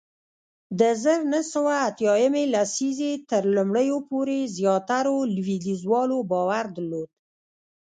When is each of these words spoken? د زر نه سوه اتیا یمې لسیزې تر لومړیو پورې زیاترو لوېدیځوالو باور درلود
د 0.79 0.81
زر 1.03 1.19
نه 1.33 1.41
سوه 1.53 1.73
اتیا 1.87 2.13
یمې 2.23 2.43
لسیزې 2.53 3.11
تر 3.31 3.43
لومړیو 3.55 3.97
پورې 4.09 4.37
زیاترو 4.57 5.17
لوېدیځوالو 5.35 6.17
باور 6.31 6.65
درلود 6.75 7.09